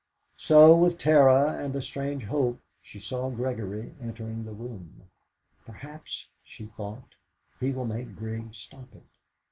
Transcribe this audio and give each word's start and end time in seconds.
So, 0.37 0.75
with 0.75 0.97
terror 0.97 1.49
and 1.61 1.75
a 1.75 1.79
strange 1.83 2.23
hope, 2.23 2.59
she 2.81 2.97
saw 2.99 3.29
Gregory 3.29 3.93
entering 4.01 4.43
the 4.45 4.51
room. 4.51 5.03
"Perhaps," 5.63 6.27
she 6.43 6.65
thought, 6.65 7.13
"he 7.59 7.69
will 7.69 7.85
make 7.85 8.15
Grig 8.15 8.51
stop 8.55 8.95
it." 8.95 9.05